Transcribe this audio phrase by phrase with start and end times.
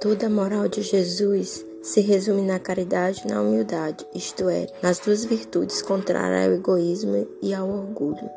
[0.00, 4.98] Toda a moral de Jesus se resume na caridade e na humildade, isto é, nas
[4.98, 8.30] duas virtudes contrárias ao egoísmo e ao orgulho.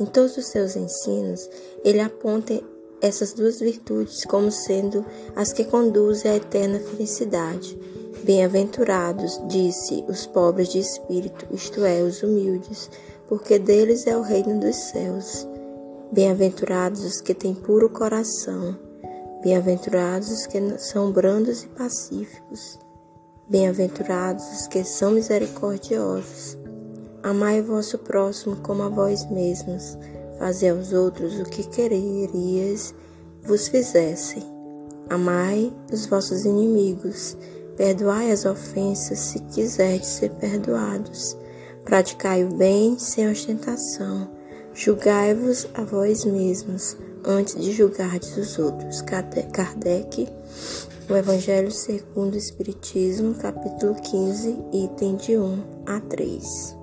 [0.00, 1.46] Em todos os seus ensinos,
[1.84, 2.58] ele aponta
[3.02, 5.04] essas duas virtudes como sendo
[5.36, 7.78] as que conduzem à eterna felicidade.
[8.24, 12.90] Bem-aventurados, disse, os pobres de espírito, isto é, os humildes,
[13.28, 15.46] porque deles é o reino dos céus.
[16.10, 18.88] Bem-aventurados os que têm puro coração
[19.42, 22.78] Bem-aventurados os que são brandos e pacíficos.
[23.48, 26.58] Bem-aventurados os que são misericordiosos.
[27.22, 29.96] Amai vosso próximo como a vós mesmos.
[30.38, 32.94] Fazei aos outros o que quererias
[33.42, 34.42] vos fizessem.
[35.08, 37.34] Amai os vossos inimigos.
[37.78, 41.34] Perdoai as ofensas se quiserdes ser perdoados.
[41.86, 44.39] Praticai o bem sem ostentação.
[44.72, 49.02] Julgai-vos a vós mesmos antes de julgardes os outros.
[49.02, 50.28] Kardec,
[51.08, 56.76] o Evangelho segundo o Espiritismo, capítulo 15, item de 1 a 3.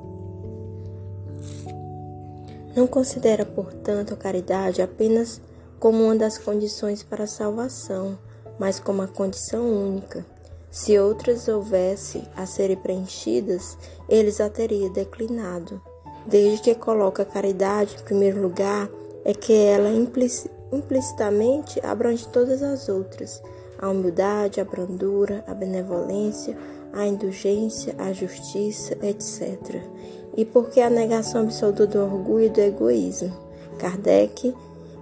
[2.76, 5.42] Não considera, portanto, a caridade apenas
[5.80, 8.20] como uma das condições para a salvação,
[8.60, 10.26] mas como a condição única.
[10.70, 13.78] Se outras houvesse a serem preenchidas,
[14.10, 15.82] eles a teria declinado.
[16.28, 18.90] Desde que coloca a caridade em primeiro lugar,
[19.24, 19.90] é que ela
[20.72, 23.42] implicitamente abrange todas as outras:
[23.80, 26.58] a humildade, a brandura, a benevolência,
[26.92, 29.82] a indulgência, a justiça, etc.
[30.36, 33.32] E porque a negação absoluta do orgulho e do egoísmo.
[33.80, 34.54] Kardec,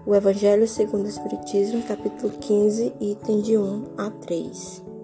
[0.06, 4.95] o Evangelho segundo o Espiritismo, capítulo 15, item de 1 a 3.